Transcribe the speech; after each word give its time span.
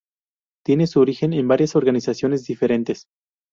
Tiene 0.65 0.87
su 0.87 0.99
origen 0.99 1.31
en 1.33 1.47
varias 1.47 1.75
organizaciones 1.75 2.47
diferentes. 2.47 3.05